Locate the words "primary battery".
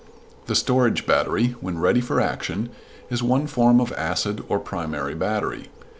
4.57-5.67